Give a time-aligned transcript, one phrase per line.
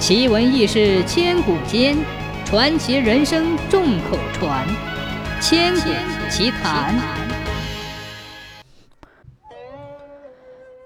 [0.00, 1.94] 奇闻异事千古间，
[2.46, 4.66] 传奇人生众口传。
[5.42, 5.90] 千古
[6.30, 6.98] 奇谈。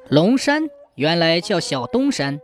[0.08, 0.64] 龙山
[0.96, 2.40] 原来叫小东山，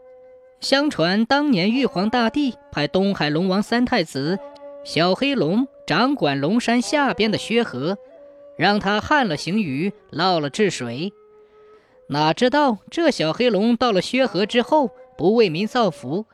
[0.60, 4.38] 相传当年玉皇大帝派东海龙王三太子
[4.84, 7.98] 小黑龙掌管龙山下边的薛河，
[8.56, 11.12] 让他旱了行雨，涝了治水。
[12.10, 16.26] 哪知道这小黑龙到了薛河之后，不为民造福。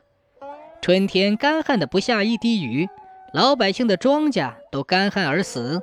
[0.81, 2.87] 春天干旱的不下一滴雨，
[3.33, 5.81] 老百姓的庄稼都干旱而死。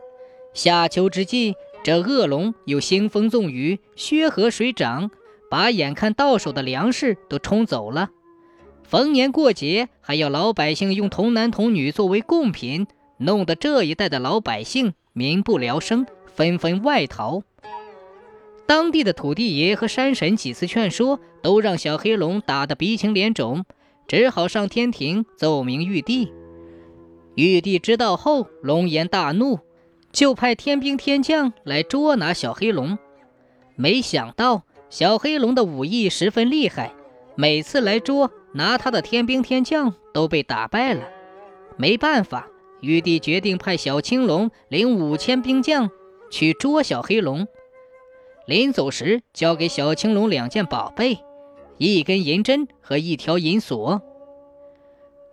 [0.54, 5.10] 夏秋之际，这恶龙又兴风纵雨，削河水涨，
[5.50, 8.10] 把眼看到手的粮食都冲走了。
[8.82, 12.86] 逢年过节，还要老百姓用童男童女作为贡品，
[13.18, 17.42] 弄得这一带的老百姓民不聊生，纷纷外逃。
[18.66, 23.66] 当地的土地爷和山神几次劝说，都让小黑龙打得鼻青脸肿。
[24.06, 26.32] 只好上天庭奏明玉帝。
[27.34, 29.58] 玉帝知道后，龙颜大怒，
[30.12, 32.98] 就派天兵天将来捉拿小黑龙。
[33.76, 36.94] 没想到小黑龙的武艺十分厉害，
[37.34, 41.08] 每次来捉拿他的天兵天将都被打败了。
[41.76, 42.48] 没办法，
[42.80, 45.90] 玉帝决定派小青龙领五千兵将
[46.30, 47.48] 去捉小黑龙。
[48.46, 51.18] 临走时，交给小青龙两件宝贝。
[51.78, 54.02] 一根银针和一条银锁。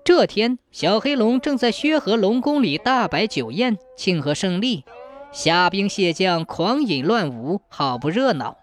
[0.04, 4.84] 这天，小黑龙正在薛河龙宫里大摆酒宴，庆贺胜利，
[5.32, 8.58] 虾兵蟹将狂饮乱舞，好不热闹。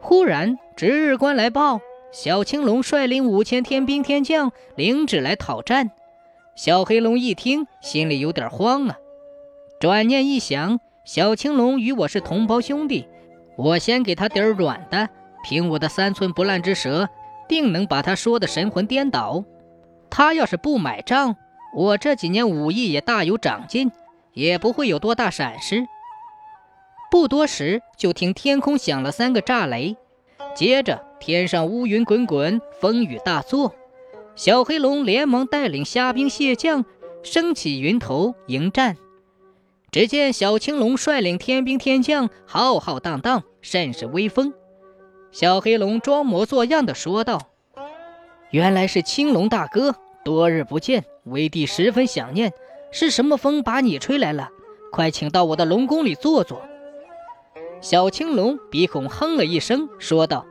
[0.00, 1.80] 忽然，值日官来报，
[2.12, 5.90] 小青龙率领五千天兵天将领旨来讨战。
[6.56, 8.96] 小黑龙一听，心里有点慌啊。
[9.78, 13.06] 转念一想，小青龙与我是同胞兄弟，
[13.58, 15.10] 我先给他点软的。
[15.44, 17.08] 凭我的三寸不烂之舌，
[17.48, 19.44] 定能把他说的神魂颠倒。
[20.10, 21.36] 他要是不买账，
[21.76, 23.92] 我这几年武艺也大有长进，
[24.32, 25.86] 也不会有多大闪失。
[27.10, 29.96] 不多时，就听天空响了三个炸雷，
[30.56, 33.74] 接着天上乌云滚滚，风雨大作。
[34.34, 36.84] 小黑龙连忙带领虾兵蟹将
[37.22, 38.96] 升起云头迎战。
[39.92, 44.52] 只见小青龙率领天兵天将浩浩荡荡，甚是威风。
[45.34, 47.48] 小黑龙装模作样的说道
[48.52, 52.52] ：“原来是青龙大哥，多日不见，为弟十分想念。
[52.92, 54.50] 是什么风把你吹来了？
[54.92, 56.62] 快请到我的龙宫里坐坐。”
[57.82, 60.46] 小青龙鼻孔哼了一声，说道：“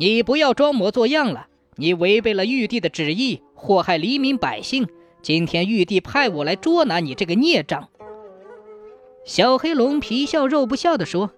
[0.00, 4.88] 你不要装模作样了，你违背了玉帝的旨意，祸害黎民百姓。
[5.20, 7.90] 今天玉帝派我来捉拿你这个孽障。”
[9.26, 11.30] 小黑龙皮笑肉不笑地说。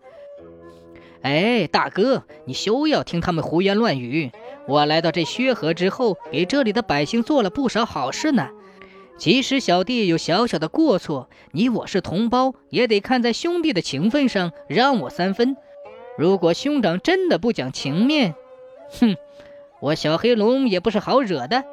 [1.23, 4.31] 哎，大哥，你休要听他们胡言乱语。
[4.67, 8.49] 我来到这薛河之后，给这里的百姓做了不少好事呢。
[9.17, 15.57] 即使小弟有小小的过错，你我是同胞，也得看在兄弟的情分上让我三分。
[16.17, 18.35] 如果兄长真的不讲情面，
[19.01, 19.17] 哼，
[19.81, 21.65] 我小黑龙也不是好惹的。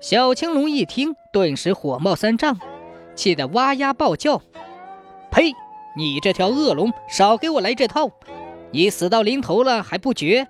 [0.00, 2.58] 小青龙一听，顿时火冒三丈，
[3.16, 4.40] 气得哇呀暴叫
[5.32, 5.52] ：“呸！”
[5.96, 8.10] 你这条恶龙，少给我来这套！
[8.72, 10.46] 你死到临头了还不绝？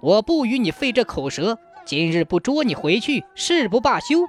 [0.00, 4.26] 我不与你费这口舌，今日不捉你回去，誓不罢休！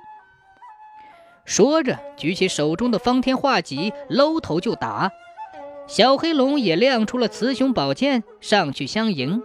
[1.46, 5.12] 说着，举起手中的方天画戟，搂头就打。
[5.88, 9.44] 小黑龙也亮出了雌雄宝剑，上去相迎。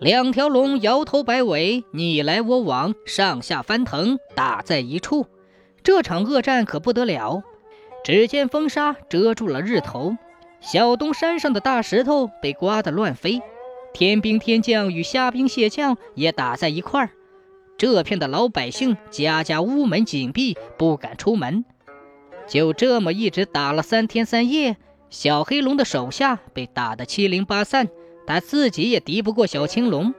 [0.00, 5.26] 两条龙摇头摆尾，你来我往，上下翻腾，打在一处。
[5.84, 7.42] 这场恶战可不得了。
[8.04, 10.16] 只见风沙遮住了日头，
[10.60, 13.40] 小东山上的大石头被刮得乱飞，
[13.92, 17.10] 天兵天将与虾兵蟹将也打在一块儿。
[17.78, 21.64] 这片的老百姓家家屋门紧闭，不敢出门。
[22.48, 24.76] 就这么一直打了三天三夜，
[25.08, 27.88] 小黑龙的手下被打得七零八散，
[28.26, 30.12] 他自己也敌不过小青龙。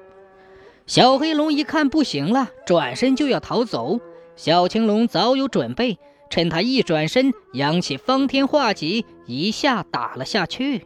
[0.87, 3.99] 小黑龙一看不行了，转身就要逃走。
[4.35, 5.97] 小青龙早有准备。
[6.29, 10.85] 趁他一转身，扬起方天画戟，一下打了下去。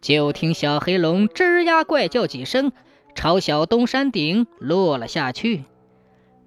[0.00, 2.72] 就听小黑龙吱呀怪叫几声，
[3.14, 5.64] 朝小东山顶落了下去。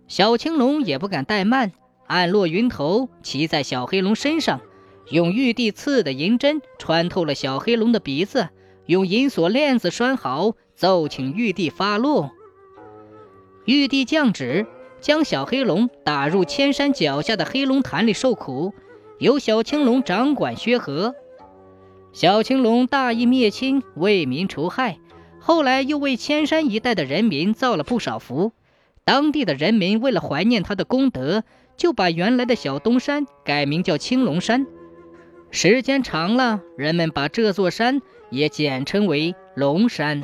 [0.07, 1.71] 小青龙也不敢怠慢，
[2.07, 4.59] 暗落云头，骑在小黑龙身上，
[5.09, 8.49] 用玉帝赐的银针穿透了小黑龙的鼻子，
[8.87, 12.31] 用银锁链子拴好，奏请玉帝发落。
[13.63, 14.67] 玉帝降旨。
[15.05, 18.73] 将小黑龙打入千山脚下的黑龙潭里受苦，
[19.19, 21.13] 由小青龙掌管薛河。
[22.11, 24.97] 小青龙大义灭亲，为民除害，
[25.39, 28.51] 后来又为千山一带的人民造了不少福。
[29.03, 31.43] 当地的人民为了怀念他的功德，
[31.77, 34.65] 就把原来的小东山改名叫青龙山。
[35.51, 40.23] 时间长了，人们把这座山也简称为龙山。